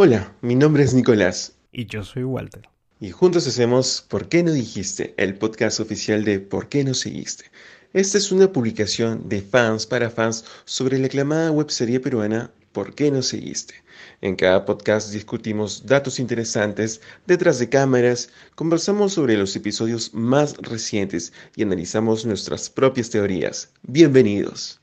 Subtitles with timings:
[0.00, 1.54] Hola, mi nombre es Nicolás.
[1.72, 2.68] Y yo soy Walter.
[3.00, 5.12] Y juntos hacemos ¿Por qué no dijiste?
[5.16, 7.46] El podcast oficial de ¿Por qué no seguiste?
[7.92, 13.10] Esta es una publicación de fans para fans sobre la aclamada webserie peruana ¿Por qué
[13.10, 13.74] no seguiste?
[14.20, 21.32] En cada podcast discutimos datos interesantes detrás de cámaras, conversamos sobre los episodios más recientes
[21.56, 23.72] y analizamos nuestras propias teorías.
[23.82, 24.80] Bienvenidos.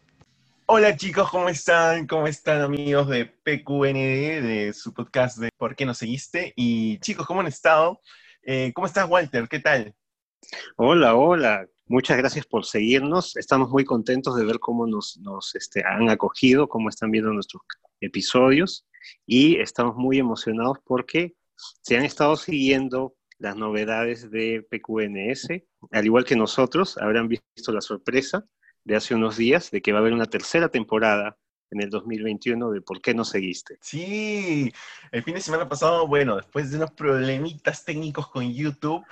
[0.68, 2.08] Hola chicos, ¿cómo están?
[2.08, 6.54] ¿Cómo están amigos de PQND, de su podcast de ¿Por qué no seguiste?
[6.56, 8.02] Y chicos, ¿cómo han estado?
[8.42, 9.48] Eh, ¿Cómo estás Walter?
[9.48, 9.94] ¿Qué tal?
[10.76, 11.68] Hola, hola.
[11.86, 13.38] Muchas gracias por seguirnos.
[13.38, 15.20] Estamos muy contentos de ver cómo nos,
[15.54, 17.62] este, han acogido, cómo están viendo nuestros
[18.02, 18.88] episodios
[19.28, 26.26] y estamos muy emocionados porque se han estado siguiendo las novedades de PQNS, al igual
[26.26, 28.48] que nosotros, habrán visto la sorpresa
[28.86, 31.38] de hace unos días de que va a haber una tercera temporada
[31.72, 33.78] en el 2021 de ¿Por qué no seguiste?
[33.82, 34.72] Sí,
[35.12, 39.04] el fin de semana pasado, bueno, después de unos problemitas técnicos con YouTube,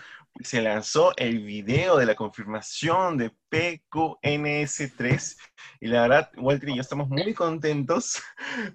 [0.41, 5.37] se lanzó el video de la confirmación de PQNS3
[5.81, 8.21] y la verdad, Walter y yo estamos muy contentos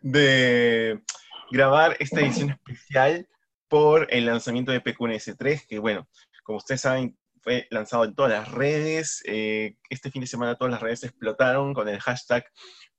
[0.03, 1.01] de
[1.51, 3.29] grabar esta edición especial
[3.69, 6.09] por el lanzamiento de PQNS3, que bueno,
[6.43, 7.17] como ustedes saben,
[7.49, 9.23] fue lanzado en todas las redes.
[9.25, 12.45] Eh, este fin de semana todas las redes explotaron con el hashtag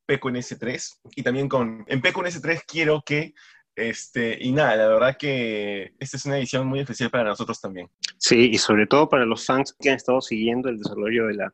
[0.08, 3.36] PQNS3 y también con en PQNS3 quiero que
[3.75, 7.92] este, y nada, la verdad que esta es una edición muy especial para nosotros también.
[8.17, 11.53] Sí, y sobre todo para los fans que han estado siguiendo el desarrollo de la,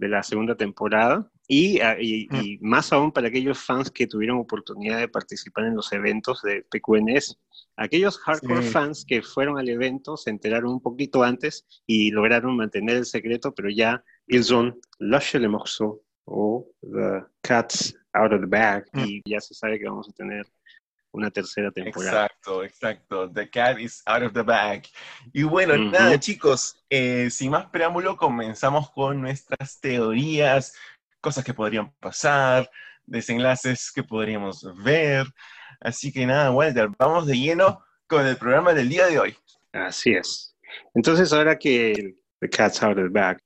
[0.00, 2.58] de la segunda temporada y, ah, mm.
[2.60, 7.38] más aún para aquellos fans que tuvieron oportunidad de participar en los eventos de PQNS.
[7.76, 12.96] Aquellos hardcore fans que fueron al evento se enteraron un poquito antes y lograron mantener
[12.96, 18.46] el secreto, pero ya ils ont lâché le morceau o The Cats Out of the
[18.46, 19.00] Bag mm.
[19.00, 20.46] y ya se sabe que vamos a tener
[21.12, 22.26] una tercera temporada.
[22.26, 23.30] Exacto, exacto.
[23.30, 24.84] The cat is out of the bag.
[25.32, 30.74] Y bueno, nada, chicos, eh, sin más preámbulo, comenzamos con nuestras teorías,
[31.20, 32.70] cosas que podrían pasar,
[33.06, 35.26] desenlaces que podríamos ver.
[35.80, 39.36] Así que nada, Walter, vamos de lleno con el programa del día de hoy.
[39.72, 40.56] Así es.
[40.94, 43.38] Entonces, ahora que The Cat's Out of the Bag,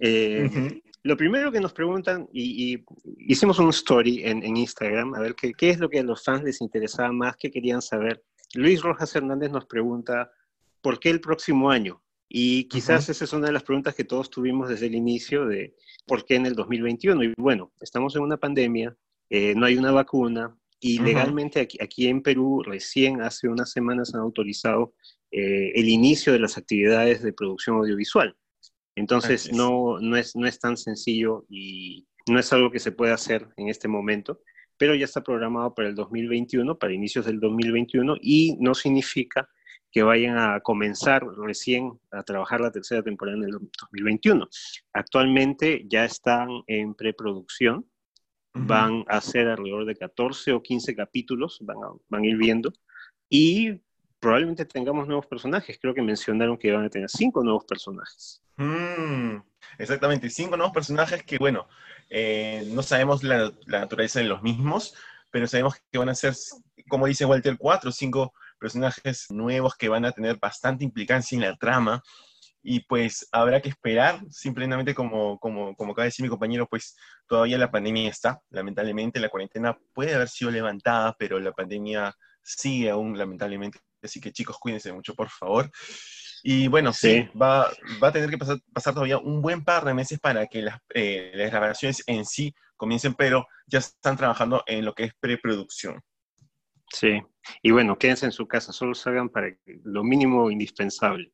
[0.00, 2.84] eh, lo primero que nos preguntan, y,
[3.18, 6.42] hicimos un story en, Instagram, a ver qué, qué, es lo que a los fans
[6.42, 8.24] les interesaba más, qué querían saber.
[8.54, 10.30] Luis Rojas Hernández nos pregunta,
[10.80, 12.02] ¿por qué el próximo año?
[12.28, 15.76] Y quizás esa es una de las preguntas que todos tuvimos desde el inicio de
[16.06, 17.22] por qué en el 2021.
[17.22, 18.96] Y bueno, estamos en una pandemia,
[19.30, 24.14] eh, no hay una vacuna, y legalmente aquí, aquí, en Perú recién hace unas semanas
[24.14, 24.92] han autorizado
[25.30, 28.36] eh, el inicio de las actividades de producción audiovisual.
[28.96, 33.14] Entonces no, no, es, no es tan sencillo y no es algo que se pueda
[33.14, 34.40] hacer en este momento,
[34.78, 39.48] pero ya está programado para el 2021, para inicios del 2021, y no significa
[39.92, 44.48] que vayan a comenzar recién a trabajar la tercera temporada en el 2021.
[44.92, 47.86] Actualmente ya están en preproducción,
[48.52, 52.72] van a ser alrededor de 14 o 15 capítulos, van a, van a ir viendo,
[53.28, 53.80] y
[54.18, 55.78] probablemente tengamos nuevos personajes.
[55.80, 58.42] Creo que mencionaron que van a tener cinco nuevos personajes.
[58.56, 59.38] Mm,
[59.78, 61.68] exactamente, cinco nuevos personajes que, bueno,
[62.08, 64.94] eh, no sabemos la, naturaleza de los mismos,
[65.30, 66.34] pero sabemos que van a ser,
[66.88, 71.42] como dice Walter, cuatro o cinco personajes nuevos que van a tener bastante implicancia en
[71.42, 72.02] la trama.
[72.62, 76.96] Y pues habrá que esperar, simplemente como, como, como acaba de decir mi compañero, pues
[77.28, 82.90] todavía la pandemia está, lamentablemente la cuarentena puede haber sido levantada, pero la pandemia sigue
[82.90, 85.70] aún lamentablemente Así que chicos, cuídense mucho, por favor.
[86.42, 87.70] Y bueno, sí, va,
[88.02, 90.78] va, a tener que pasar, pasar, todavía un buen par de meses para que las,
[90.94, 96.02] eh, las grabaciones en sí comiencen, pero ya están trabajando en lo que es preproducción.
[96.92, 97.20] Sí,
[97.62, 99.48] y bueno, quédense en su casa, solo salgan para
[99.84, 101.32] lo mínimo indispensable.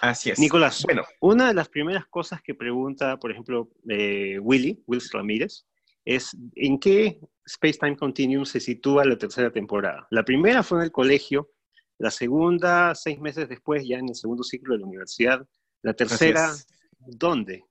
[0.00, 0.38] Así es.
[0.38, 5.64] Nicolás, bueno, una de las primeras cosas que pregunta, por ejemplo, eh, Willy, Wills Ramírez,
[6.04, 10.06] es ¿en qué Space Time Continuum se sitúa la tercera temporada?
[10.10, 11.50] La primera fue en el colegio,
[11.98, 15.46] la segunda, seis meses después, ya en el segundo ciclo de la universidad.
[15.82, 16.52] La tercera,
[16.98, 17.64] ¿dónde?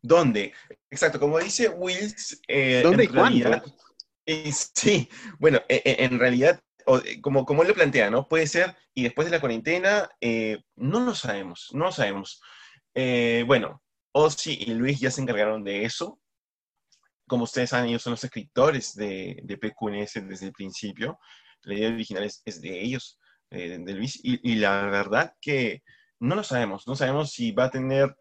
[0.00, 0.52] ¿Dónde?
[0.90, 2.40] Exacto, como dice Wills.
[2.46, 3.62] Eh, ¿Dónde y cuándo?
[4.74, 5.08] sí,
[5.38, 6.60] bueno, e, e, en realidad,
[7.20, 8.28] como, como él lo plantea, ¿no?
[8.28, 12.40] Puede ser, y después de la cuarentena, eh, no lo sabemos, no lo sabemos.
[12.94, 13.82] Eh, bueno,
[14.12, 16.20] Ozzy y Luis ya se encargaron de eso.
[17.26, 21.18] Como ustedes saben, ellos son los escritores de, de PQNS desde el principio.
[21.62, 23.17] La idea original es, es de ellos.
[23.50, 25.82] Eh, de Luis, y, la verdad que
[26.20, 28.14] no lo sabemos, no sabemos si va a tener,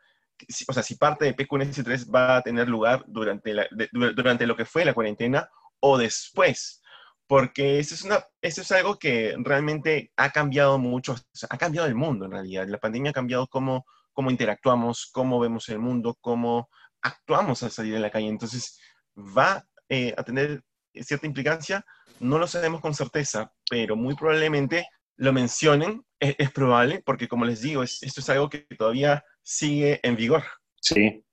[0.67, 4.65] o sea, si parte de PQNS3 va a tener lugar durante, la, durante lo que
[4.65, 5.49] fue la cuarentena
[5.81, 6.81] o después,
[7.27, 11.15] porque eso es, una, eso es algo que realmente ha cambiado mucho,
[11.49, 12.67] ha cambiado el mundo en realidad.
[12.67, 16.69] La pandemia ha cambiado cómo, cómo interactuamos, cómo vemos el mundo, cómo
[17.01, 18.29] actuamos al salir de la calle.
[18.29, 18.79] Entonces,
[19.17, 20.63] va eh, a tener
[20.93, 21.85] cierta implicancia,
[22.21, 24.87] no lo sabemos con certeza, pero muy probablemente
[25.17, 30.15] lo mencionen, es, probable, porque como les digo, esto es algo que todavía sigue en
[30.15, 30.43] vigor.
[30.81, 31.23] Sí.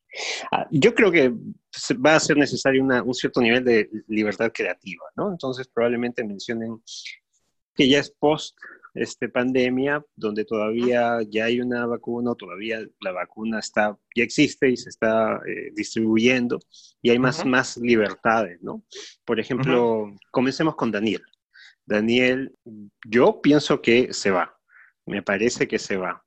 [0.52, 1.32] Ah, yo creo que
[2.04, 5.30] va a ser necesario un cierto nivel de libertad creativa, ¿no?
[5.30, 6.82] Entonces probablemente mencionen
[7.74, 8.56] que ya es post
[8.94, 14.76] este, pandemia, donde todavía ya hay una vacuna, todavía la vacuna está, ya existe y
[14.76, 16.60] se está eh, distribuyendo,
[17.02, 18.84] y hay más, más libertades, ¿no?
[19.24, 21.22] Por ejemplo, comencemos con Daniel.
[21.86, 22.54] Daniel,
[23.06, 24.56] yo pienso que se va,
[25.06, 26.24] me parece que se va.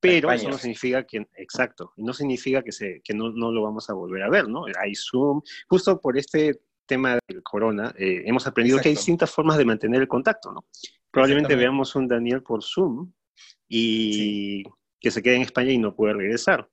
[0.00, 3.90] Pero eso no significa que, exacto, no significa que, se, que no, no, lo vamos
[3.90, 4.64] a volver a ver, ¿no?
[4.80, 9.58] Hay Zoom, justo por este tema del corona, eh, hemos aprendido que hay distintas formas
[9.58, 10.64] de mantener el contacto, ¿no?
[11.10, 13.12] Probablemente veamos un Daniel por Zoom
[13.68, 14.64] y
[14.98, 16.68] que se quede en España y no puede regresar.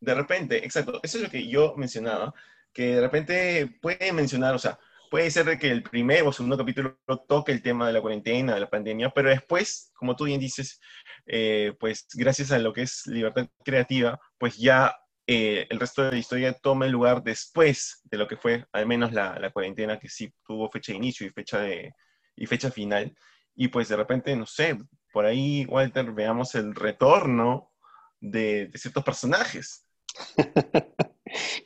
[0.00, 2.34] De repente, exacto, eso es lo que yo mencionaba,
[2.72, 4.78] que de repente puede mencionar, o sea,
[5.10, 8.60] puede ser que el primer o segundo capítulo toque el tema de la cuarentena, de
[8.60, 10.80] la pandemia, pero después, como tú bien dices,
[11.26, 14.94] eh, pues gracias a lo que es libertad creativa, pues ya
[15.26, 18.86] eh, el resto de la historia toma el lugar después de lo que fue al
[18.86, 21.92] menos la, la cuarentena, que sí tuvo fecha de inicio y fecha, de,
[22.36, 23.14] y fecha final.
[23.54, 24.78] Y pues de repente, no sé,
[25.12, 27.72] por ahí, Walter, veamos el retorno
[28.20, 29.86] de, de ciertos personajes.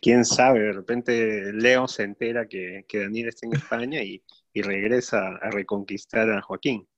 [0.01, 4.23] quién sabe, de repente Leo se entera que, que Daniel está en España y,
[4.53, 6.89] y, regresa a reconquistar a Joaquín.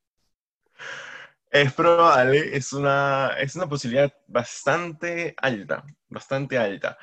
[1.50, 6.98] Es probable, es una, es una posibilidad bastante alta, bastante alta.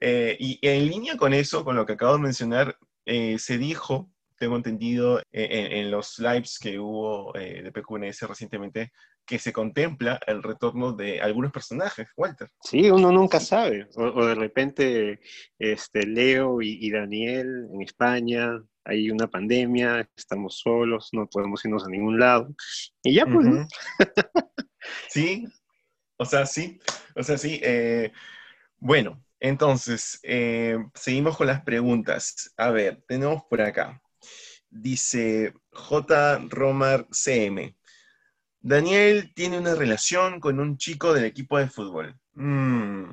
[0.00, 4.10] Eh, y en línea con eso, con lo que acabo de mencionar, eh, se dijo,
[4.38, 8.92] tengo entendido, eh, en, los lives que hubo de PQNS recientemente,
[9.26, 12.48] que se contempla el retorno de algunos personajes, Walter.
[12.62, 13.88] Sí, uno nunca sabe.
[13.96, 15.20] O, de repente
[15.58, 21.90] este, Leo y, Daniel en España, hay una pandemia, estamos solos, no podemos irnos a
[21.90, 22.54] ningún lado.
[23.02, 23.46] Y ya pues.
[25.08, 25.44] sí,
[26.16, 26.80] o sea, sí,
[27.16, 27.60] o sea, sí.
[27.62, 28.12] Eh,
[28.78, 32.52] bueno, entonces, eh, seguimos con las preguntas.
[32.56, 34.00] A ver, tenemos por acá.
[34.70, 36.38] Dice J.
[36.48, 37.76] Romar CM.
[38.66, 42.18] Daniel tiene una relación con un chico del equipo de fútbol.
[42.34, 43.12] Mm,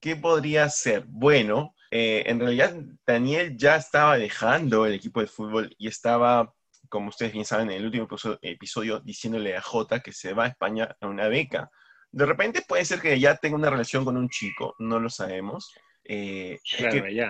[0.00, 1.04] ¿Qué podría ser?
[1.06, 2.74] Bueno, eh, en realidad
[3.06, 6.54] Daniel ya estaba dejando el equipo de fútbol y estaba,
[6.88, 8.08] como ustedes bien saben, en el último
[8.40, 11.70] episodio, diciéndole a Jota que se va a España a una beca.
[12.10, 15.74] De repente puede ser que ya tenga una relación con un chico, no lo sabemos.
[16.02, 16.58] Eh,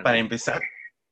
[0.01, 0.61] para empezar,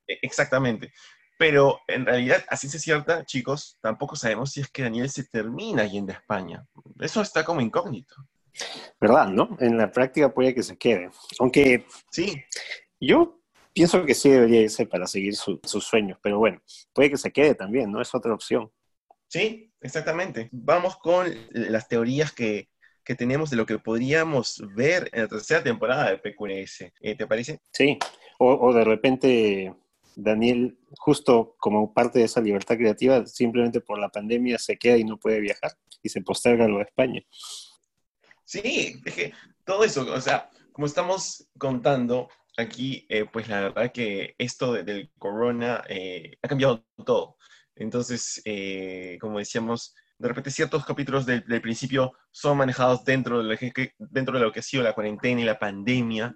[0.08, 0.94] e, exactamente.
[1.38, 5.86] Pero en realidad, así es cierta, chicos, tampoco sabemos si es que Daniel se termina
[5.86, 6.66] yendo a España.
[7.00, 8.16] Eso está como incógnito.
[9.00, 9.28] ¿Verdad?
[9.28, 9.58] ¿No?
[9.60, 11.10] En la práctica puede que se quede.
[11.40, 12.44] Aunque sí,
[13.00, 13.40] yo
[13.74, 16.62] pienso que sí debería irse para seguir sus sueños, pero bueno,
[16.94, 18.02] puede que se quede también, ¿no?
[18.02, 18.72] Es otra opción.
[19.28, 20.50] Sí, exactamente.
[20.52, 22.70] Vamos con las teorías que,
[23.04, 26.94] que tenemos de lo que podríamos ver en la tercera temporada de PQS.
[27.00, 27.60] Eh, ¿Te parece?
[27.72, 27.98] Sí,
[28.38, 29.74] o, o de repente
[30.16, 35.04] Daniel, justo como parte de esa libertad creativa, simplemente por la pandemia se queda y
[35.04, 35.72] no puede viajar
[36.02, 37.22] y se posterga lo de España.
[38.46, 39.34] Sí, es que
[39.66, 45.12] todo eso, o sea, como estamos contando aquí, eh, pues la verdad que esto del
[45.18, 47.38] corona eh, ha cambiado todo.
[47.76, 53.58] Entonces, eh, como decíamos, de repente ciertos capítulos del, principio son manejados dentro de, lo
[53.58, 56.36] que, dentro de lo que ha sido la cuarentena y la pandemia,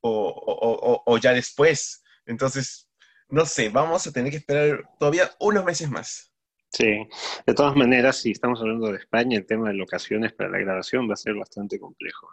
[0.00, 2.02] o, o ya después.
[2.24, 2.87] Entonces,
[3.30, 6.32] no sé, vamos a tener que esperar todavía unos meses más.
[6.70, 7.08] Sí,
[7.46, 11.08] de todas maneras, si estamos hablando de España, el tema de locaciones para la grabación
[11.08, 12.28] va a ser bastante complejo.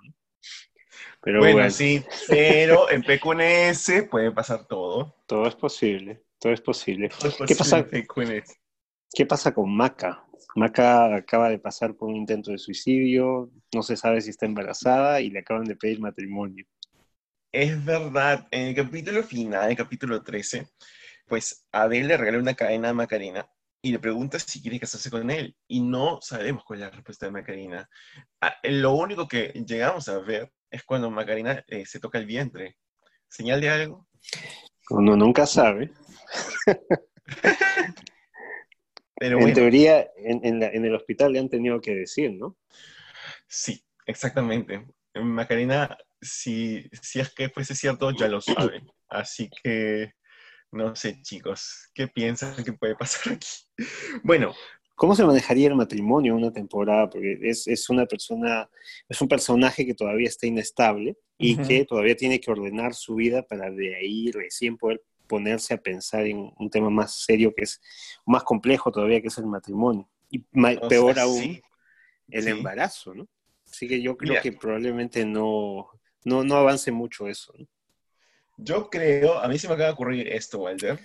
[1.21, 5.15] Pero bueno, sí, pero en PQNS puede pasar todo.
[5.25, 7.09] Todo es posible, todo es posible.
[7.47, 7.85] ¿Qué, pasa,
[9.11, 10.25] ¿Qué pasa con Maca?
[10.55, 15.19] Maca acaba de pasar por un intento de suicidio, no se sabe si está embarazada
[15.19, 16.65] y le acaban de pedir matrimonio.
[17.55, 20.67] Es verdad, en el capítulo final, el capítulo 13,
[21.25, 23.49] pues Abel le regala una cadena a Macarena
[23.81, 25.55] y le pregunta si quiere casarse con él.
[25.65, 27.89] Y no sabemos cuál es la respuesta de Macarena.
[28.41, 32.75] Ah, lo único que llegamos a ver es cuando Macarena eh, se toca el vientre.
[33.29, 34.05] ¿Señal de algo?
[34.89, 35.93] Uno nunca sabe.
[39.15, 42.57] Pero en teoría, en, en el hospital le han tenido que decir, ¿no?
[43.47, 44.85] Sí, exactamente.
[45.13, 48.89] Macarena si, si es que fuese cierto, ya lo saben.
[49.07, 50.13] Así que
[50.71, 53.47] No sé, chicos, ¿qué piensan que puede pasar aquí?
[54.23, 54.53] Bueno.
[54.97, 57.09] ¿Cómo se manejaría el matrimonio en una temporada?
[57.09, 58.69] Porque es, una persona,
[59.09, 63.43] es un personaje que todavía está inestable y que todavía tiene que ordenar su vida
[63.43, 67.81] para de ahí recién poder ponerse a pensar en un tema más serio que es
[68.25, 70.09] más complejo todavía que es el matrimonio.
[70.29, 71.61] Y peor aún,
[72.29, 73.27] el embarazo, ¿no?
[73.69, 75.89] Así que yo creo que probablemente no,
[76.25, 77.53] no, no avance mucho eso.
[77.57, 77.65] ¿no?
[78.57, 80.99] Yo creo, a mí se me acaba de ocurrir esto, Walter.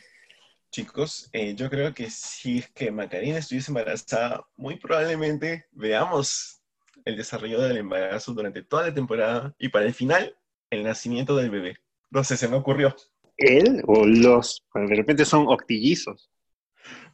[0.70, 6.62] Chicos, eh, yo creo que si es que Macarena estuviese embarazada, muy probablemente veamos
[7.04, 10.36] el desarrollo del embarazo durante toda la temporada y para el final,
[10.70, 11.76] el nacimiento del bebé.
[12.10, 12.94] No sé, se me ocurrió.
[13.36, 14.64] ¿Él o los?
[14.74, 16.30] De repente son octillizos.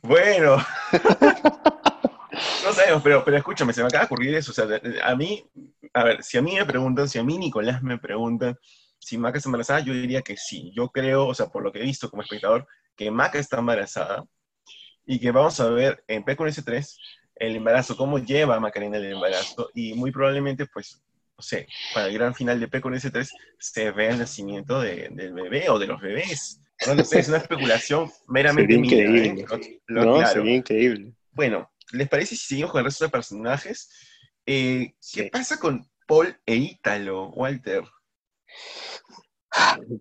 [0.02, 0.58] Bueno.
[2.64, 4.50] no sabemos, pero, pero escúchame, se me acaba de ocurrir eso.
[4.52, 4.66] O sea,
[5.02, 5.44] a mí,
[5.92, 8.58] a ver, si a mí me preguntan, si a mí Nicolás me pregunta
[8.98, 10.72] si Maca está embarazada, yo diría que sí.
[10.74, 12.66] Yo creo, o sea, por lo que he visto como espectador,
[12.96, 14.24] que Maca está embarazada
[15.04, 16.98] y que vamos a ver en s 3
[17.36, 21.02] el embarazo, cómo lleva a Macarena el embarazo y muy probablemente, pues,
[21.36, 25.68] no sé, para el gran final de s 3 se vea el nacimiento del bebé
[25.68, 26.60] o de los bebés.
[26.86, 28.76] No, sé, es una especulación meramente ¿eh?
[28.76, 29.46] increíble.
[29.88, 31.12] no, sería increíble.
[31.32, 33.90] Bueno, ¿les parece si seguimos con el resto de personajes?
[34.44, 37.84] Eh, ¿Qué pasa con Paul e Ítalo, Walter?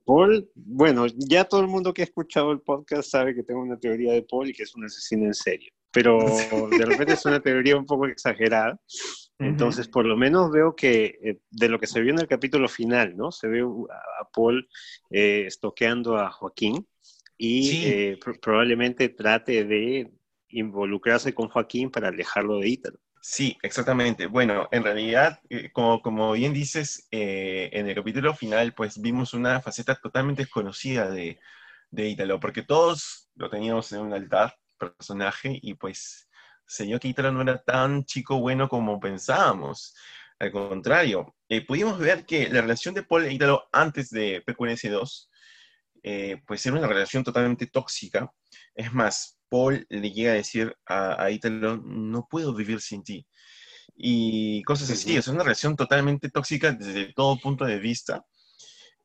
[0.05, 3.79] Paul, bueno, ya todo el mundo que ha escuchado el podcast sabe que tengo una
[3.79, 7.39] teoría de Paul y que es un asesino en serio, pero de repente es una
[7.39, 8.79] teoría un poco exagerada.
[9.37, 12.69] Entonces, por lo menos veo que eh, de lo que se vio en el capítulo
[12.69, 13.33] final, ¿no?
[13.33, 14.67] Se ve a Paul
[15.09, 16.87] eh, estoqueando a Joaquín
[17.37, 20.09] y eh, probablemente trate de
[20.55, 22.99] involucrarse con Joaquín para alejarlo de Ítalo.
[23.21, 24.27] Sí, exactamente.
[24.27, 29.33] Bueno, en realidad, eh, como, como, bien dices, eh, en el capítulo final, pues vimos
[29.33, 31.39] una faceta totalmente desconocida de,
[31.89, 36.29] de Ítalo, porque todos lo teníamos en un altar, personaje, y pues
[36.67, 39.95] se dio que Ítalo no era tan chico bueno como pensábamos.
[40.39, 45.29] Al contrario, eh, pudimos ver que la relación de Paul e Ítalo antes de PQNS2,
[46.45, 48.31] pues era una relación totalmente tóxica.
[48.75, 53.25] Es más, Paul le llega a decir a, a Italo, no puedo vivir sin ti.
[53.95, 58.25] Y cosas así, es una relación totalmente tóxica desde todo punto de vista.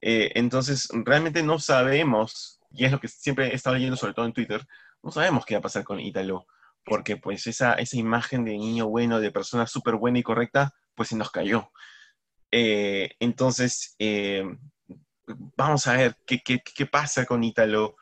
[0.01, 4.27] Eh, entonces, realmente no sabemos, y es lo que siempre he estado leyendo, sobre todo
[4.27, 4.67] en Twitter,
[5.05, 6.47] no sabemos qué va a pasar con Italo,
[6.85, 11.11] porque pues esa, esa imagen de niño bueno, de persona súper buena y correcta, pues
[11.11, 11.71] se nos cayó.
[12.51, 14.43] Eh, entonces, eh,
[15.57, 17.95] vamos a ver qué, qué, qué pasa con Italo,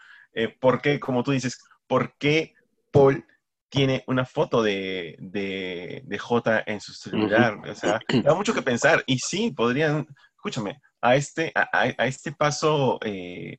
[0.60, 2.54] porque, como tú dices, por qué
[2.92, 3.24] Paul
[3.68, 7.60] tiene una foto de, de, J en su celular.
[7.68, 9.02] O sea, da mucho que pensar.
[9.06, 13.58] Y sí, podrían, escúchame, a este, a, este paso, eh,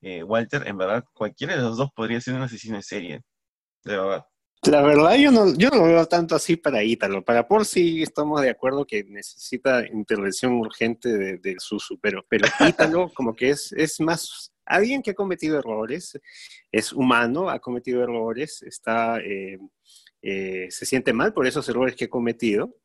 [0.00, 3.22] eh, Walter, en verdad, cualquiera de los dos podría ser un asesino en serie.
[3.84, 4.24] De verdad.
[4.64, 7.24] La verdad, yo no, yo no lo veo tanto así para Ítalo.
[7.24, 12.46] Para Paul sí estamos de acuerdo que necesita intervención urgente de, de Susu, pero, pero
[12.68, 16.18] Ítalo como que es, es más alguien que ha cometido errores,
[16.70, 19.58] es humano, ha cometido errores, está, eh,
[20.22, 22.76] eh, se siente mal por esos errores que ha cometido,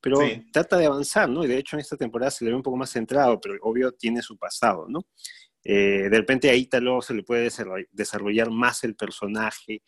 [0.00, 0.18] pero
[0.52, 1.44] trata de avanzar, ¿no?
[1.44, 3.92] Y de hecho en esta temporada se le ve un poco más centrado, pero obvio
[3.92, 5.06] tiene su pasado, ¿no?
[5.64, 7.48] Eh, de repente a Ítalo se le puede
[7.90, 9.82] desarrollar más el personaje,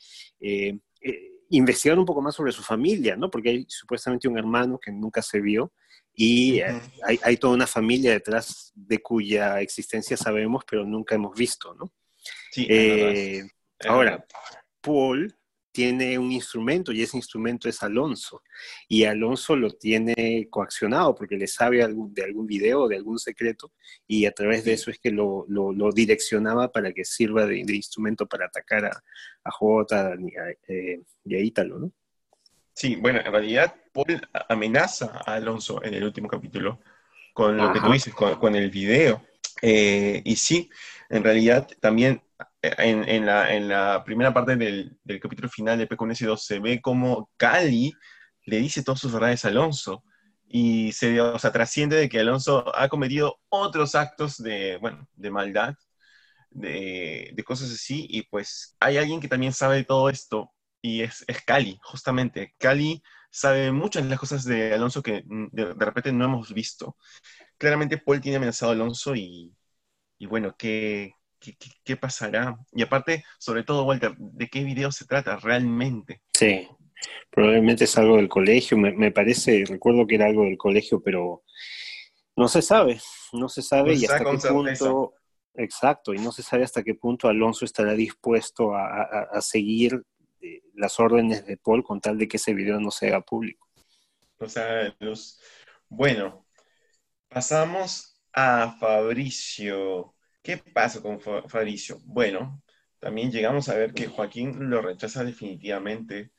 [1.50, 3.30] investigar un poco más sobre su familia, ¿no?
[3.30, 5.72] Porque hay supuestamente un hermano que nunca se vio
[6.18, 6.80] y eh,
[7.22, 11.92] hay, toda una familia detrás de cuya existencia sabemos, pero nunca hemos visto, ¿no?
[12.50, 13.46] Sí, eh,
[13.86, 14.24] ahora,
[14.80, 15.36] Paul
[15.70, 18.42] tiene un instrumento y ese instrumento es Alonso.
[18.88, 23.74] Y Alonso lo tiene coaccionado porque le sabe de algún video, de algún secreto,
[24.06, 25.44] y a través de eso es que lo,
[25.94, 29.04] direccionaba para que sirva de, instrumento para atacar a,
[29.44, 30.14] a Jota
[30.66, 31.92] eh, y a Ítalo, ¿no?
[32.72, 36.80] Sí, bueno, en realidad Paul amenaza a Alonso en el último capítulo
[37.32, 39.22] con lo que tú dices, con, el video.
[39.60, 40.70] Eh, y sí,
[41.08, 42.22] en realidad también
[42.62, 47.94] eh, en, la, primera parte del, capítulo final de PQNS2 se ve como Cali
[48.44, 50.04] le dice todas sus verdades a Alonso
[50.46, 55.30] y se o sea, trasciende de que Alonso ha cometido otros actos de, bueno, de
[55.30, 55.74] maldad,
[56.50, 61.24] de, de, cosas así, y pues hay alguien que también sabe todo esto y es,
[61.26, 62.54] es Cali, justamente.
[62.58, 63.02] Cali
[63.36, 66.96] sabe muchas de las cosas de Alonso que mm, de, repente no hemos visto.
[67.58, 69.54] Claramente Paul tiene amenazado a Alonso y,
[70.18, 72.56] y bueno, ¿qué, qué, qué, pasará?
[72.72, 76.22] Y aparte, sobre todo, Walter, ¿de qué video se trata realmente?
[76.32, 76.66] Sí,
[77.30, 81.42] probablemente es algo del colegio, me, me parece, recuerdo que era algo del colegio, pero
[82.36, 82.98] no se sabe,
[83.34, 85.12] no se sabe y hasta qué punto
[85.58, 90.02] Exacto, y no se sabe hasta qué punto Alonso estará dispuesto a, seguir
[90.46, 93.68] eh, las órdenes de Paul con tal de que ese video no se haga público.
[94.38, 95.40] O sea, los...
[95.88, 96.46] Bueno,
[97.28, 100.14] pasamos a Fabricio.
[100.42, 102.00] ¿Qué pasa con Fabricio?
[102.04, 102.62] Bueno,
[102.98, 106.32] también llegamos a ver que Joaquín lo rechaza definitivamente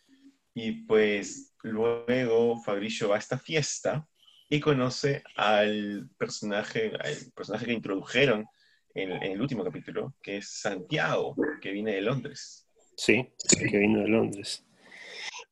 [0.53, 4.07] y pues luego Fabricio va a esta fiesta
[4.49, 8.45] y conoce al personaje, al personaje que introdujeron
[8.93, 12.66] en, el último capítulo, que es Santiago, que viene de Londres.
[12.97, 13.29] Sí,
[13.69, 14.65] que vino de Londres.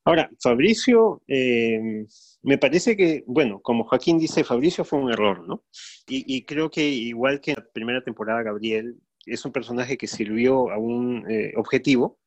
[0.03, 2.05] Ahora, Fabricio, eh,
[2.43, 5.63] me parece que, bueno, como Joaquín dice, Fabricio fue un error, ¿no?
[6.07, 10.69] Y, creo que igual que en la primera temporada, Gabriel es un personaje que sirvió
[10.69, 12.19] a un eh, objetivo,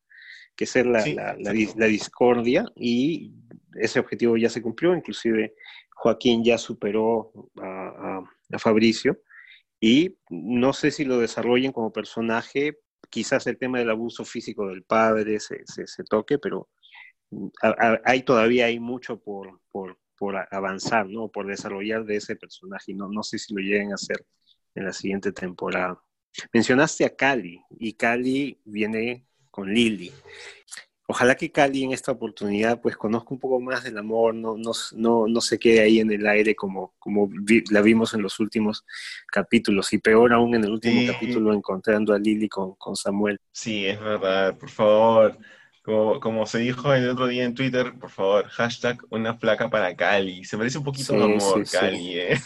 [0.55, 1.05] que es ser la,
[1.37, 3.33] la, discordia, y
[3.75, 5.53] ese objetivo ya se cumplió, inclusive
[5.91, 8.21] Joaquín ya superó a,
[8.57, 9.21] Fabricio
[9.79, 12.79] y no sé si lo desarrollen como personaje,
[13.09, 15.63] quizás el tema del abuso físico del padre se,
[16.09, 16.69] toque, pero
[18.05, 19.97] hay todavía hay mucho por, por,
[20.51, 21.29] avanzar, ¿no?
[21.29, 24.25] Por desarrollar de ese personaje no, no sé si lo lleguen a hacer
[24.75, 26.01] en la siguiente temporada.
[26.53, 30.11] Mencionaste a Cali y Cali viene con Lily.
[31.11, 34.73] Ojalá que Cali en esta oportunidad pues conozca un poco más del amor, no, no,
[34.93, 37.27] no, no se quede ahí en el aire como, como
[37.71, 38.85] la vimos en los últimos
[39.25, 43.41] capítulos y peor aún en el último capítulo encontrando a Lily con, con, Samuel.
[43.51, 45.39] Sí, es verdad, por favor.
[45.81, 49.95] Como, como, se dijo el otro día en Twitter, por favor, hashtag una placa para
[49.95, 50.45] Cali.
[50.45, 52.19] Se merece un poquito de amor, Cali.
[52.19, 52.37] ¿eh?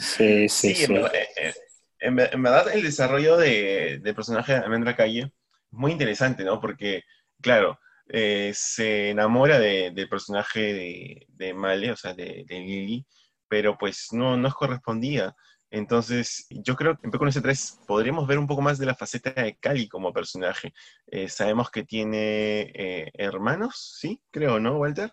[0.00, 0.92] Sí, sí, sí.
[0.92, 1.54] Eh,
[2.00, 5.28] en, verdad, el desarrollo de, de personaje de Amendra Calle es
[5.70, 6.60] muy interesante, ¿no?
[6.60, 7.04] Porque
[7.40, 7.78] claro,
[8.08, 13.06] eh, se enamora del personaje de, Male, o sea, de, Lily,
[13.48, 15.34] pero pues no, no correspondía.
[15.70, 19.30] Entonces, yo creo que en ese 3 podríamos ver un poco más de la faceta
[19.30, 20.72] de Cali como personaje.
[21.06, 24.20] Eh, sabemos que tiene eh, hermanos, ¿sí?
[24.30, 25.12] Creo, ¿no, Walter?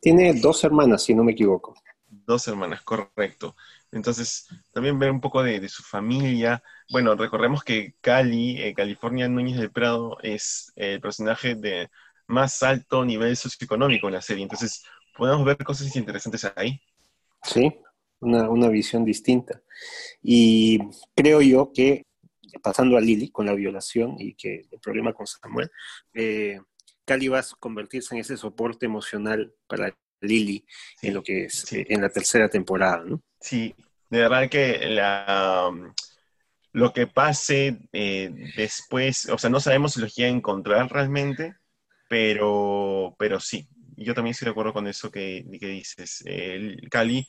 [0.00, 1.74] Tiene dos hermanas, si no me equivoco.
[2.06, 3.56] Dos hermanas, correcto.
[3.92, 6.62] Entonces, también ver un poco de, su familia.
[6.90, 11.90] Bueno, recordemos que Cali, eh, California Núñez del Prado, es el personaje de
[12.26, 14.44] más alto nivel socioeconómico en la serie.
[14.44, 14.84] Entonces,
[15.16, 16.80] podemos ver cosas interesantes ahí.
[17.42, 17.72] Sí,
[18.20, 19.62] una, visión distinta.
[20.22, 20.78] Y
[21.14, 22.06] creo yo que,
[22.62, 25.70] pasando a Lily con la violación y que el problema con Samuel,
[26.14, 26.60] eh,
[27.04, 30.64] Cali va a convertirse en ese soporte emocional para Lily
[31.02, 33.22] en lo que es eh, en la tercera temporada, ¿no?
[33.40, 33.74] Sí,
[34.08, 35.70] de verdad que la,
[36.72, 41.54] lo que pase eh, después, o sea, no sabemos si los quiere encontrar realmente,
[42.08, 46.22] pero, pero sí, yo también estoy de acuerdo con eso que, que dices.
[46.26, 47.26] El Cali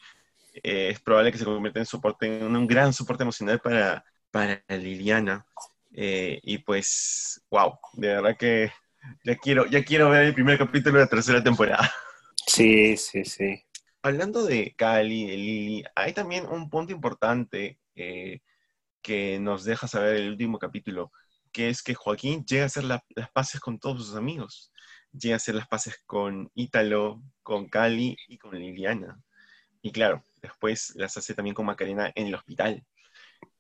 [0.63, 4.63] eh, es probable que se convierta en soporte, en un gran soporte emocional para, para
[4.67, 5.45] Liliana.
[5.91, 8.71] y pues, wow, de verdad que
[9.23, 11.91] ya quiero, ya quiero ver el primer capítulo de la tercera temporada.
[12.54, 13.64] Sí, sí, sí.
[14.02, 18.42] Hablando de Cali, de Lili, hay también un punto importante eh,
[19.02, 21.14] que nos deja saber el último capítulo,
[21.54, 23.02] que es que Joaquín llega a hacer las
[23.34, 24.74] paces con todos sus amigos.
[25.14, 29.22] Llega a hacer las paces con Ítalo, con Cali y con Liliana.
[29.82, 32.86] Y claro, después las hace también con Macarena en el hospital.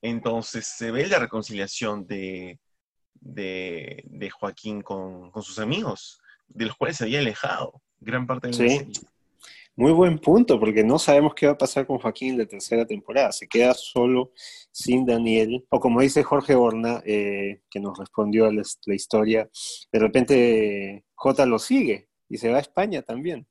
[0.01, 2.59] Entonces se ve la reconciliación de,
[3.13, 8.51] de, Joaquín con, con, sus amigos, de los cuales se había alejado gran parte de
[8.51, 8.87] la serie.
[9.75, 12.85] Muy buen punto, porque no sabemos qué va a pasar con Joaquín en la tercera
[12.85, 13.31] temporada.
[13.31, 14.33] Se queda solo,
[14.71, 15.65] sin Daniel.
[15.69, 19.49] O como dice Jorge Horna, eh, que nos respondió a la, historia,
[19.91, 23.47] de repente J lo sigue y se va a España también.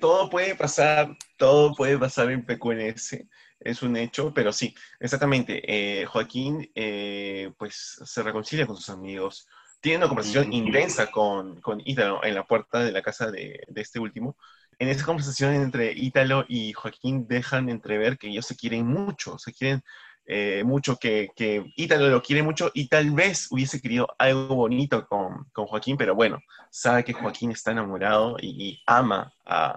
[0.00, 3.26] todo puede pasar, todo puede pasar en PQNS,
[3.60, 5.62] es un hecho, pero sí, exactamente.
[5.66, 9.46] Eh, Joaquín eh, pues se reconcilia con sus amigos,
[9.84, 13.80] tiene una conversación intensa con, con Ítalo en la puerta de la casa de, de,
[13.82, 14.34] este último.
[14.78, 19.52] En esa conversación entre Ítalo y Joaquín dejan entrever que ellos se quieren mucho, se
[19.52, 19.82] quieren
[20.24, 25.06] eh, mucho, que, que, Ítalo lo quiere mucho y tal vez hubiese querido algo bonito
[25.06, 29.76] con, con Joaquín, pero bueno, sabe que Joaquín está enamorado y, ama a,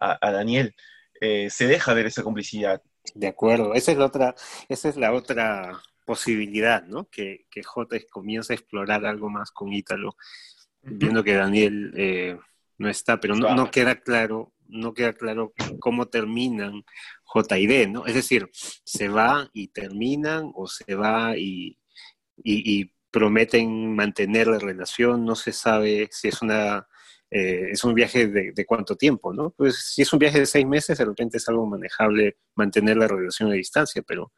[0.00, 0.74] a, Daniel.
[1.20, 2.82] Eh, se deja ver esa complicidad.
[3.14, 4.34] De acuerdo, esa es la otra,
[4.68, 7.10] esa es la otra posibilidad, ¿no?
[7.10, 10.16] Que, que J comienza a explorar algo más con Ítalo,
[10.80, 12.38] viendo que Daniel eh,
[12.78, 16.84] no está, pero no, queda claro, no queda claro cómo terminan
[17.24, 18.06] J y D, ¿no?
[18.06, 21.78] Es decir, se va y terminan, o se va y,
[22.42, 26.86] y, prometen mantener la relación, no se sabe si es una
[27.30, 29.50] eh, es un viaje de, de, cuánto tiempo, ¿no?
[29.56, 33.08] Pues si es un viaje de seis meses, de repente es algo manejable mantener la
[33.08, 34.32] relación a distancia, pero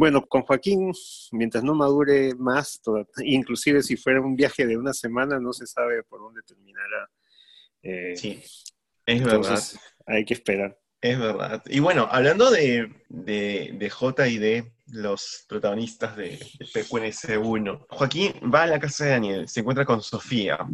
[0.00, 0.92] Bueno, con Joaquín,
[1.32, 2.80] mientras no madure más,
[3.22, 7.10] inclusive si fuera un viaje de una semana, no se sabe por dónde terminará.
[7.82, 8.42] Eh, sí,
[9.04, 9.62] es verdad.
[10.06, 10.78] Hay que esperar.
[11.02, 11.62] Es verdad.
[11.66, 18.68] Y bueno, hablando de, de, J y de los protagonistas de, PQNS1, Joaquín va a
[18.68, 20.66] la casa de Daniel, se encuentra con Sofía.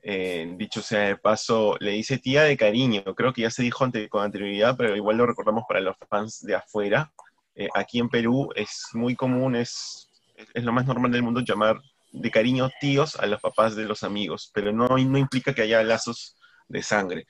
[0.00, 3.02] Eh, dicho sea de paso, le dice tía de cariño.
[3.16, 6.54] Creo que ya se dijo con anterioridad, pero igual lo recordamos para los fans de
[6.54, 7.12] afuera.
[7.54, 10.10] Eh, aquí en Perú es muy común, es,
[10.54, 11.80] es lo más normal del mundo llamar
[12.12, 15.82] de cariño tíos a los papás de los amigos, pero no, no implica que haya
[15.82, 16.36] lazos
[16.68, 17.26] de sangre.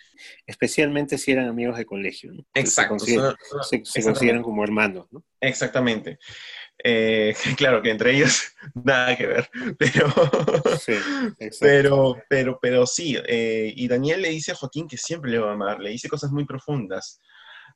[0.46, 2.32] Especialmente si eran amigos de colegio.
[2.32, 2.44] ¿no?
[2.54, 2.98] Exacto.
[2.98, 5.06] Se, consideran, como hermanos.
[5.10, 5.24] ¿no?
[5.40, 6.18] Exactamente.
[6.82, 10.12] Eh, claro que entre ellos nada que ver, pero
[10.78, 10.94] sí,
[11.60, 15.50] pero, pero, pero sí, eh, y Daniel le dice a Joaquín que siempre le va
[15.50, 17.20] a amar, le dice cosas muy profundas.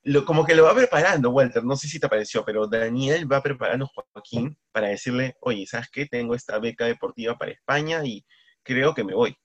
[0.05, 3.43] Lo, como que lo va preparando, Walter, no sé si te pareció, pero Daniel va
[3.43, 6.07] preparando a Joaquín para decirle, oye, ¿sabes qué?
[6.07, 8.25] Tengo esta beca deportiva para España y
[8.63, 9.37] creo que me voy.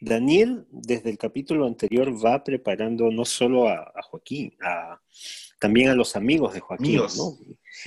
[0.00, 4.56] Daniel, desde el capítulo anterior, va preparando no solo a, Joaquín,
[5.58, 7.00] también a los amigos de Joaquín.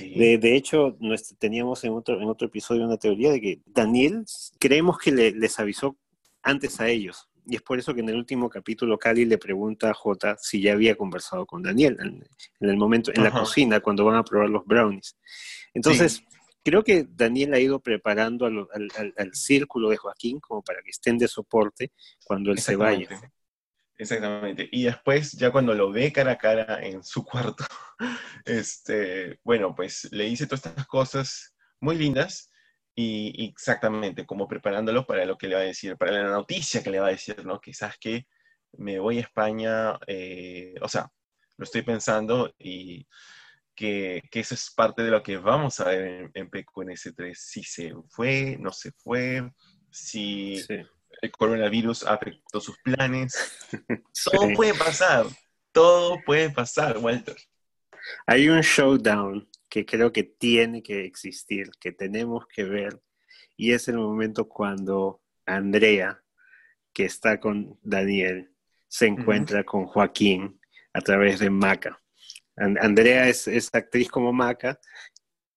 [0.00, 0.96] De, hecho,
[1.38, 4.24] teníamos en otro, en otro episodio una teoría de que Daniel
[4.58, 5.96] creemos que les avisó
[6.42, 7.28] antes a ellos.
[7.46, 10.62] Y es por eso que en el último capítulo Cali le pregunta a Jota si
[10.62, 14.48] ya había conversado con Daniel en, el momento, en la cocina, cuando van a probar
[14.48, 15.16] los brownies.
[15.74, 16.24] Entonces,
[16.62, 21.28] creo que Daniel ha ido preparando al, círculo de Joaquín como para que estén de
[21.28, 21.92] soporte
[22.24, 23.08] cuando él se vaya.
[23.96, 24.68] Exactamente.
[24.72, 27.64] Y después, ya cuando lo ve cara a cara en su cuarto,
[28.44, 32.50] este, bueno, pues le dice todas estas cosas muy lindas
[32.94, 36.90] y, exactamente como preparándolo para lo que le va a decir, para la noticia que
[36.90, 37.60] le va a decir, ¿no?
[37.60, 38.26] Quizás que
[38.72, 41.10] me voy a España, eh, o sea,
[41.56, 43.06] lo estoy pensando y
[43.74, 48.56] que, eso es parte de lo que vamos a ver en, PQNS3, si se fue,
[48.60, 49.50] no se fue,
[49.90, 50.64] si
[51.22, 53.34] el coronavirus afectó sus planes.
[54.32, 55.26] Todo puede pasar,
[55.72, 57.36] todo puede pasar, Walter.
[58.26, 63.00] Hay un showdown que creo que tiene que existir, que tenemos que ver,
[63.56, 66.22] y es el momento cuando Andrea,
[66.92, 68.52] que está con Daniel,
[68.86, 70.60] se encuentra con Joaquín
[70.92, 72.00] a través de Maca.
[72.54, 74.78] Andrea es, actriz como Maca,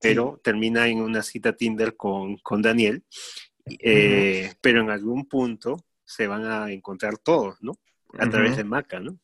[0.01, 3.03] pero termina en una cita Tinder con, Daniel,
[3.67, 7.73] eh, pero en algún punto se van a encontrar todos, ¿no?
[8.17, 9.19] A través de Maca, ¿no?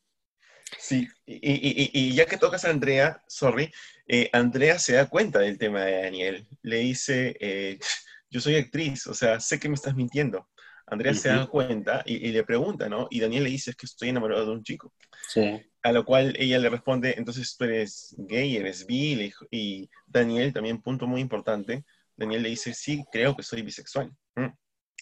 [0.79, 3.71] Sí, y, ya que tocas a Andrea, sorry,
[4.07, 6.47] eh, Andrea se da cuenta del tema de Daniel.
[6.61, 7.79] Le dice, eh,
[8.29, 10.49] yo soy actriz, o sea, sé que me estás mintiendo.
[10.85, 13.07] Andrea se da cuenta y, le pregunta, ¿no?
[13.09, 14.93] Y Daniel le dice, es que estoy enamorado de un chico.
[15.29, 15.61] Sí.
[15.81, 20.81] A lo cual ella le responde, entonces tú eres gay, eres bi, y Daniel, también
[20.81, 24.11] punto muy importante, Daniel le dice, sí, creo que soy bisexual.
[24.35, 24.49] Mm.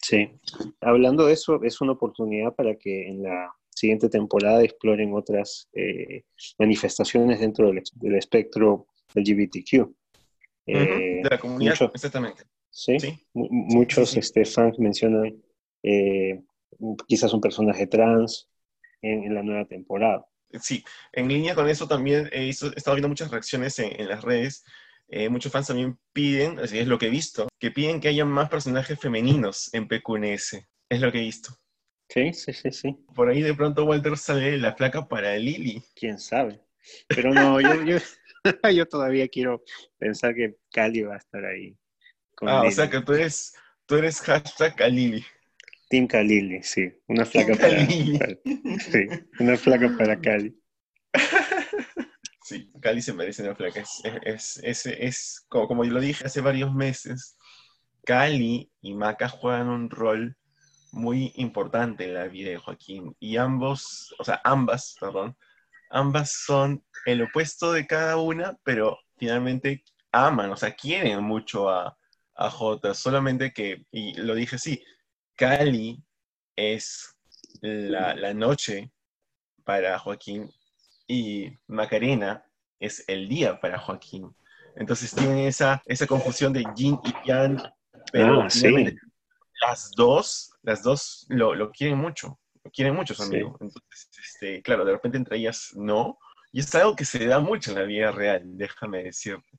[0.02, 0.40] Sí,
[0.80, 6.24] hablando de eso, es una oportunidad para que en la siguiente temporada exploren otras eh,
[6.58, 9.92] manifestaciones dentro del, espectro LGBTQ.
[10.66, 12.44] Eh, de la comunidad, exactamente.
[12.70, 12.96] Sí,
[13.34, 15.42] muchos Este, fans mencionan
[15.82, 16.40] eh,
[17.06, 18.48] quizás un personaje trans
[19.02, 20.24] en la nueva temporada
[20.60, 24.64] sí, en línea con eso también he, estado viendo muchas reacciones en, las redes.
[25.08, 28.24] Eh, muchos fans también piden, así es lo que he visto, que piden que haya
[28.24, 30.66] más personajes femeninos en PQNS.
[30.88, 31.54] Es lo que he visto.
[32.12, 32.96] Sí, sí, sí, sí.
[33.14, 35.82] Por ahí de pronto Walter sale la placa para Lily.
[35.94, 36.60] Quién sabe.
[37.08, 37.98] Pero no, yo,
[38.74, 39.62] yo, todavía quiero
[39.98, 41.74] pensar que Cali va a estar ahí.
[42.42, 43.54] ah, o sea que tú eres,
[43.86, 45.24] tú eres hashtag Lily.
[45.88, 46.92] Team Kalili, sí.
[47.06, 50.56] Una flaca para, sí, una flaca para Cali.
[52.44, 53.82] Sí, Cali se merece una flaca.
[54.24, 57.38] Es, es, es, como, como, yo lo dije hace varios meses,
[58.04, 60.36] Cali y Maca juegan un rol
[60.92, 63.16] muy importante en la vida de Joaquín.
[63.18, 65.36] Y ambos, o sea, ambas, perdón,
[65.90, 71.96] ambas son el opuesto de cada una, pero finalmente aman, o sea, quieren mucho a,
[72.34, 72.94] a Jota.
[72.94, 74.82] Solamente que, y lo dije así,
[75.36, 76.02] Cali
[76.56, 77.16] es
[77.60, 78.90] la, noche
[79.64, 80.50] para Joaquín
[81.06, 82.44] y Macarena
[82.80, 84.34] es el día para Joaquín.
[84.76, 87.62] Entonces tienen esa, esa confusión de yin y yang,
[88.10, 88.48] pero ah,
[89.62, 93.56] las dos, las dos lo, quieren mucho, lo quieren mucho su amigo.
[93.60, 96.18] Entonces, este, claro, de repente entre ellas no,
[96.52, 99.58] y es algo que se da mucho en la vida real, déjame decirte.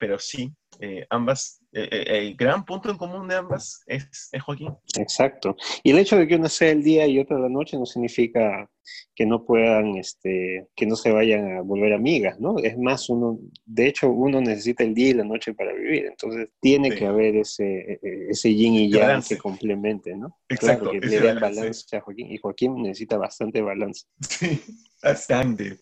[0.00, 4.74] Pero sí, eh, ambas, eh, eh, el gran punto en común de ambas es, Joaquín.
[4.96, 5.54] Exacto.
[5.82, 8.68] Y el hecho de que una sea el día y otra la noche no significa
[9.14, 12.58] que no puedan, este, que no se vayan a volver amigas, ¿no?
[12.58, 16.48] Es más, uno, de hecho, uno necesita el día y la noche para vivir, entonces
[16.60, 20.38] tiene que haber ese, ese yin y yang que complemente, ¿no?
[20.48, 20.90] Exacto.
[20.90, 24.06] que le den balance a Joaquín, y Joaquín necesita bastante balance.
[24.26, 24.60] Sí,
[25.02, 25.78] bastante.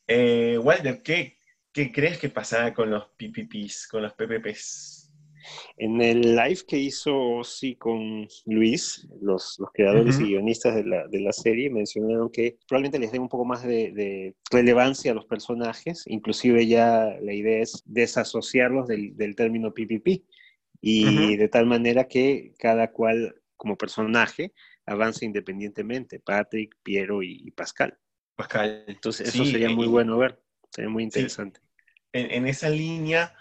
[0.58, 1.37] Walter, ¿qué,
[1.78, 5.12] ¿Qué crees que pasará con los PPPs, con los PPPs?
[5.76, 11.06] En el live que hizo sí con Luis, los, los creadores y guionistas de la,
[11.06, 15.26] de la, serie mencionaron que probablemente les den un poco más de, relevancia a los
[15.26, 20.24] personajes, inclusive ya la idea es desasociarlos del, del término PPP
[20.80, 24.52] y de tal manera que cada cual como personaje
[24.84, 27.96] avance independientemente, Patrick, Piero y, Pascal.
[28.34, 28.84] Pascal.
[28.88, 31.67] Entonces eso sería muy bueno ver, sería muy interesante
[32.12, 33.34] en, esa línea,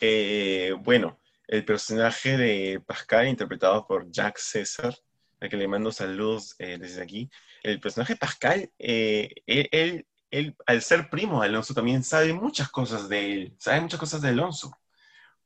[0.00, 4.94] eh, bueno, el personaje de Pascal, interpretado por Jack César,
[5.40, 7.30] a que le mando saludos eh, desde aquí,
[7.62, 13.08] el personaje Pascal, eh, él, él, al ser primo de Alonso, también sabe muchas cosas
[13.08, 14.76] de él, sabe muchas cosas de Alonso.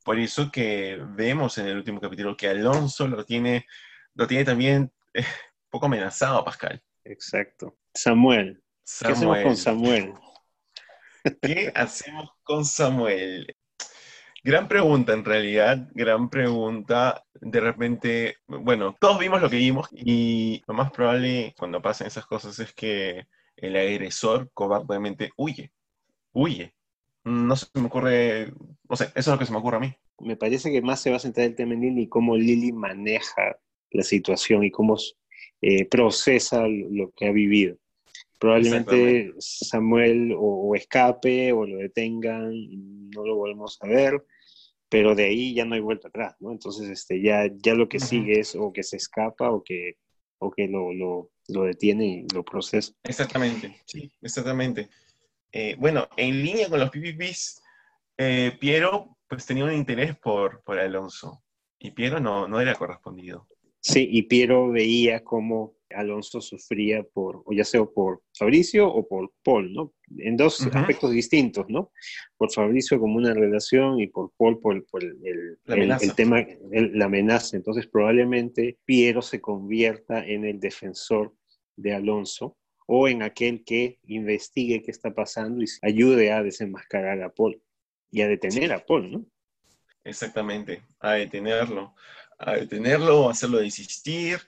[0.04, 3.66] Por eso que vemos en el último capítulo que Alonso lo tiene,
[4.14, 4.92] lo tiene también
[5.70, 6.82] poco amenazado a Pascal.
[7.04, 7.76] Exacto.
[7.94, 8.62] Samuel.
[8.82, 9.06] Samuel.
[9.06, 10.14] ¿Qué hacemos con Samuel?
[11.40, 13.54] ¿Qué hacemos con Samuel?
[14.44, 17.24] Gran pregunta, en realidad, gran pregunta.
[17.40, 22.26] De repente, bueno, todos vimos lo que vimos y lo más probable cuando pasen esas
[22.26, 25.72] cosas es que el agresor cobardemente huye,
[26.32, 26.74] huye.
[27.24, 28.52] No se me ocurre,
[28.88, 29.94] no sé, eso es lo que se me ocurre a mí.
[30.18, 32.72] Me parece que más se va a centrar el tema en Lili y cómo Lili
[32.72, 33.56] maneja
[33.92, 34.96] la situación y cómo
[35.60, 37.76] eh, procesa lo que ha vivido.
[38.42, 42.50] Probablemente Samuel o, escape o lo detengan,
[43.10, 44.20] no lo volvemos a ver,
[44.88, 46.50] pero de ahí ya no hay vuelta atrás, ¿no?
[46.50, 49.98] Entonces este, ya, ya lo que sigue es o que se escapa o que,
[50.38, 52.92] o que lo, lo, lo detiene y lo procesa.
[53.04, 54.88] Exactamente, sí, exactamente.
[55.52, 57.62] Eh, bueno, en línea con los PPPs,
[58.18, 61.44] eh, Piero pues tenía un interés por, por Alonso
[61.78, 63.46] y Piero no, no era correspondido.
[63.84, 69.32] Sí, y Piero veía cómo Alonso sufría por, o ya sea por Fabricio o por
[69.42, 69.92] Paul, ¿no?
[70.18, 71.90] En dos aspectos distintos, ¿no?
[72.36, 77.56] Por Fabricio como una relación y por Paul por, el, el, tema, la amenaza.
[77.56, 81.34] Entonces probablemente Piero se convierta en el defensor
[81.74, 87.30] de Alonso o en aquel que investigue qué está pasando y ayude a desenmascarar a
[87.30, 87.60] Paul
[88.12, 89.26] y a detener a Paul, ¿no?
[90.04, 91.94] Exactamente, a detenerlo
[92.44, 94.40] a detenerlo, hacerlo desistir,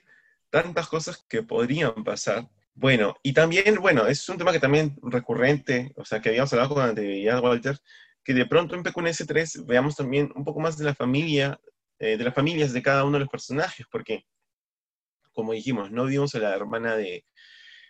[0.49, 2.49] tantas cosas que podrían pasar.
[2.73, 6.75] Bueno, y también, bueno, es un tema que también recurrente, o sea, que habíamos hablado
[6.75, 7.79] con anterioridad, Walter,
[8.23, 11.59] que de pronto en PQNS 3 veamos también un poco más de la familia,
[11.99, 14.25] eh, de las familias de cada uno de los personajes, porque,
[15.31, 17.25] como dijimos, no vimos a la hermana de,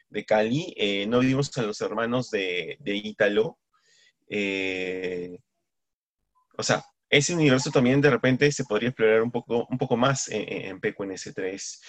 [0.10, 3.58] de Cali, eh, no vimos a los hermanos de, de Ítalo,
[4.30, 5.40] eh,
[6.58, 6.84] o sea,
[7.18, 10.82] ese universo también de repente se podría explorar un poco, un poco más en, en
[10.82, 11.80] PQNS3.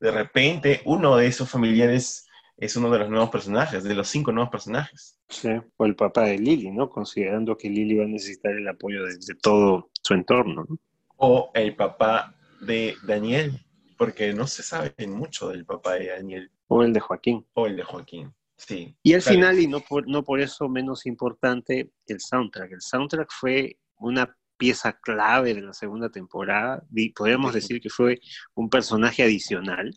[0.00, 4.32] De repente, uno de esos familiares es uno de los nuevos personajes, de los cinco
[4.32, 5.18] nuevos personajes.
[5.28, 6.88] Sí, o el papá de Lily, ¿no?
[6.88, 10.78] Considerando que Lily va a necesitar el apoyo de, todo su entorno, ¿no?
[11.16, 13.64] O el papá de Daniel,
[13.98, 16.50] porque no se sabe mucho del papá de Daniel.
[16.68, 17.44] O el de Joaquín.
[17.54, 18.96] O el de Joaquín, sí.
[19.02, 22.72] Y al final, y no por, no por eso menos importante, el soundtrack.
[22.72, 26.82] El soundtrack fue una pieza clave de la segunda temporada.
[27.14, 28.18] Podríamos decir que fue
[28.54, 29.94] un personaje adicional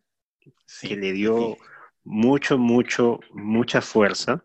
[0.82, 1.56] que le dio
[2.04, 4.44] mucho, mucho, mucha fuerza.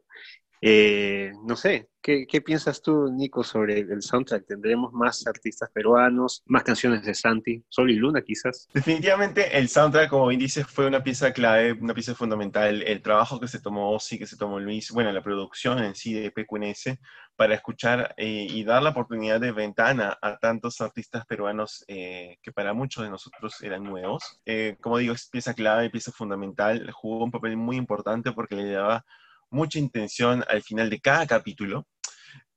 [0.64, 4.46] Eh, no sé, ¿qué, piensas tú, Nico, sobre el soundtrack?
[4.46, 8.68] ¿Tendremos más artistas peruanos, más canciones de Santi, Sol y Luna quizás?
[8.72, 12.81] Definitivamente el soundtrack, como bien dices, fue una pieza clave, una pieza fundamental.
[12.85, 16.14] El trabajo que se tomó sí que se tomó Luis, bueno, la producción en sí
[16.14, 16.96] de PQNS,
[17.35, 22.53] para escuchar eh, y dar la oportunidad de ventana a tantos artistas peruanos eh, que
[22.53, 24.40] para muchos de nosotros eran nuevos.
[24.81, 29.05] como digo, es pieza clave, pieza fundamental, jugó un papel muy importante porque le daba
[29.53, 31.87] mucha intención al final de cada capítulo.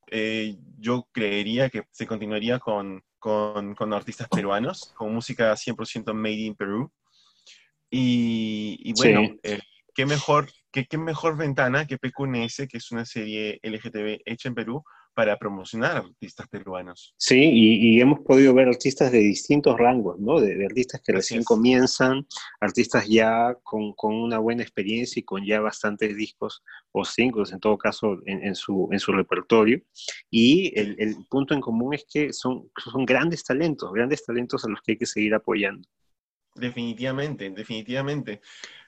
[0.10, 6.34] Eh, yo creería que se continuaría con, con, con, artistas peruanos, con música 100% made
[6.34, 6.92] in Perú.
[7.90, 9.60] Y, y bueno, eh,
[9.94, 14.56] ¿qué, mejor, qué, qué, mejor ventana que PQNS, que es una serie LGTB hecha en
[14.56, 14.84] Perú,
[15.16, 17.16] para promocionar artistas peruanos.
[17.18, 20.40] Sí, y, hemos podido ver artistas de distintos rangos, ¿no?
[20.40, 22.28] De, artistas que recién comienzan,
[22.60, 27.78] artistas ya con, una buena experiencia y con ya bastantes discos o singles, en todo
[27.78, 29.82] caso, en, su, en su repertorio.
[30.30, 34.70] Y el, el, punto en común es que son, son grandes talentos, grandes talentos a
[34.70, 35.88] los que hay que seguir apoyando.
[36.54, 38.42] Definitivamente, definitivamente.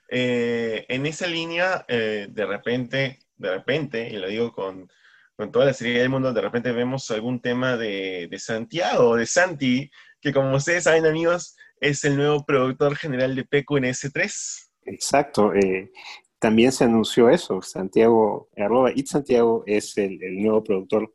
[0.09, 4.89] Eh, en esa línea, eh, de repente, de repente, y lo digo con,
[5.37, 9.25] con, toda la serie del mundo, de repente vemos algún tema de, de Santiago, de
[9.25, 14.69] Santi, que como ustedes saben, amigos, es el nuevo productor general de PQNS3.
[14.85, 15.53] Exacto.
[15.53, 15.91] Eh,
[16.39, 17.61] también se anunció eso.
[17.61, 21.13] Santiago, arroba It Santiago es el, el, nuevo productor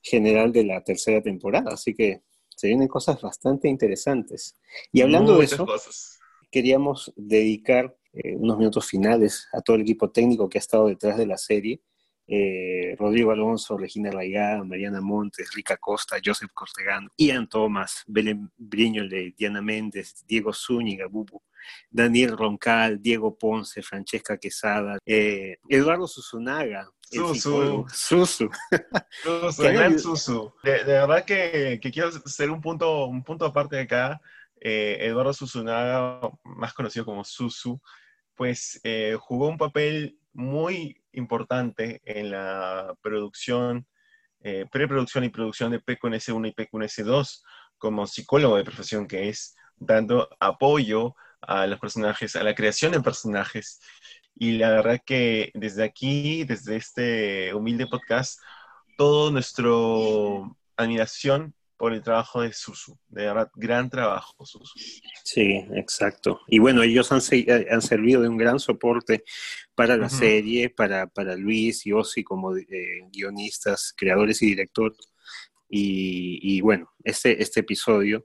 [0.00, 1.72] general de la tercera temporada.
[1.72, 4.56] Así que se vienen cosas bastante interesantes.
[4.92, 5.66] Y hablando de eso,
[6.50, 11.18] queríamos dedicar eh, unos minutos finales a todo el equipo técnico que ha estado detrás
[11.18, 11.80] de la serie.
[12.26, 19.34] Eh, Rodrigo Alonso, Regina Raigada, Mariana Montes, Rica Costa, Joseph Cortegano, Ian Thomas, Belén Briñole,
[19.36, 21.42] Diana Méndez, Diego Zúñiga, Bubu,
[21.90, 27.86] Daniel Roncal, Diego Ponce, Francesca Quesada, eh, Eduardo Susunaga, Susu.
[27.92, 28.50] Susu.
[29.98, 34.20] Susu, De, verdad que, quiero hacer un punto, un punto aparte de acá.
[34.60, 37.80] Eh, Eduardo Susunaga, más conocido como Susu,
[38.34, 43.86] pues eh, jugó un papel muy importante en la producción,
[44.40, 47.42] eh, preproducción y producción de PQNS1 y PQNS2
[47.78, 53.00] como psicólogo de profesión que es, dando apoyo a los personajes, a la creación de
[53.00, 53.80] personajes.
[54.36, 58.40] Y la verdad que desde aquí, desde este humilde podcast,
[58.96, 62.98] todo nuestro admiración por el trabajo de Susu.
[63.10, 64.72] De verdad, gran trabajo, Susu.
[65.22, 66.40] Sí, exacto.
[66.46, 69.22] Y bueno, ellos han, eh, han servido de un gran soporte
[69.74, 72.64] para la serie, para, para, Luis y Osi como eh,
[73.12, 75.12] guionistas, creadores y directores.
[75.68, 78.24] Y, y, bueno, este, este episodio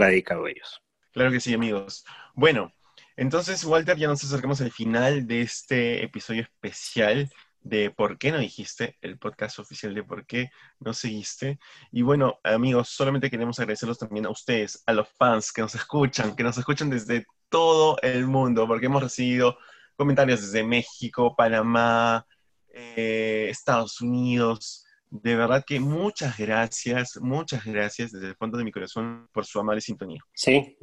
[0.00, 0.82] va dedicado a ellos.
[1.12, 2.06] Claro que sí, amigos.
[2.34, 2.72] Bueno,
[3.14, 7.30] entonces, Walter, ya nos acercamos al final de este episodio especial
[7.62, 8.96] de ¿Por qué no dijiste?
[9.00, 11.58] El podcast oficial de ¿Por qué no seguiste?
[11.92, 16.34] Y bueno, amigos, solamente queremos agradecerlos también a ustedes, a los fans que nos escuchan,
[16.34, 19.58] que nos escuchan desde todo el mundo, porque hemos recibido
[19.96, 22.26] comentarios desde México, Panamá,
[22.72, 28.70] eh, Estados Unidos, de verdad que muchas gracias, muchas gracias desde el fondo de mi
[28.70, 30.20] corazón por su amable sintonía.
[30.32, 30.76] Sí,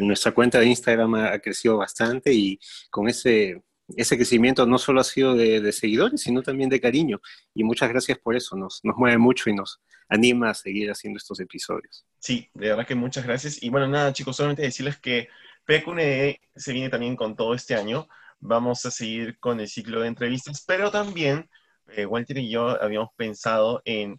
[0.00, 2.58] nuestra cuenta de Instagram ha, crecido bastante y
[2.90, 3.62] con ese,
[3.96, 7.20] ese crecimiento no solo ha sido de, seguidores, sino también de cariño.
[7.54, 11.18] Y muchas gracias por eso, nos, nos mueve mucho y nos anima a seguir haciendo
[11.18, 12.06] estos episodios.
[12.18, 13.62] Sí, de verdad que muchas gracias.
[13.62, 15.28] Y bueno, nada chicos, solamente decirles que
[15.64, 18.08] PQNE se viene también con todo este año.
[18.40, 21.48] Vamos a seguir con el ciclo de entrevistas, pero también
[21.88, 24.18] eh, Walter y yo habíamos pensado en,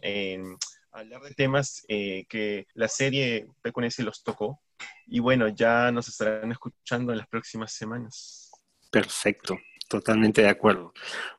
[0.91, 4.61] hablar de temas eh, que la serie PQNS los tocó.
[5.07, 8.48] Y bueno, ya nos estarán escuchando en las próximas semanas.
[8.89, 10.93] Perfecto, totalmente de acuerdo.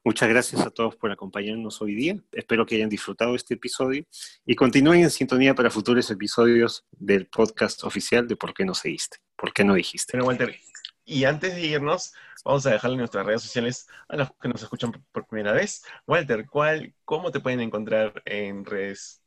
[0.04, 2.16] Muchas gracias a todos por acompañarnos hoy día.
[2.32, 4.04] Espero que hayan disfrutado este episodio
[4.46, 9.18] y continúen en sintonía para futuros episodios del podcast oficial de ¿Por qué no seguiste?
[9.36, 10.16] ¿Por qué no dijiste?
[10.16, 10.56] Bueno, Walter,
[11.04, 12.12] y antes de irnos,
[12.44, 15.82] vamos a dejarle nuestras redes sociales a los que nos escuchan por primera vez.
[16.06, 19.22] Walter, ¿cuál, ¿cómo te pueden encontrar en redes?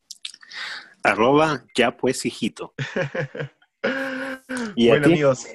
[1.03, 2.73] Arroba ya pues hijito.
[4.77, 5.45] bueno, amigos,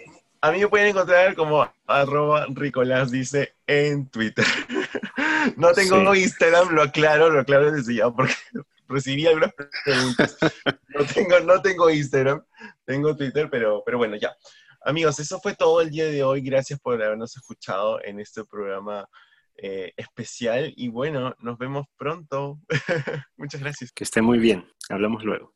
[0.40, 4.44] a mí me pueden encontrar como arroba Ricolás dice en Twitter.
[5.56, 8.34] no tengo Instagram, lo aclaro, lo aclaro desde ya porque
[8.88, 9.52] recibí algunas
[9.84, 10.36] preguntas.
[10.88, 12.42] No tengo, no tengo Instagram,
[12.84, 14.34] tengo Twitter, pero, pero bueno, ya.
[14.82, 16.40] Amigos, eso fue todo el día de hoy.
[16.40, 19.08] Gracias por habernos escuchado en este programa
[19.56, 20.72] eh, especial.
[20.76, 22.60] Y bueno, nos vemos pronto.
[23.36, 23.92] Muchas gracias.
[23.92, 24.66] Que esté muy bien.
[24.88, 25.46] Hablamos luego.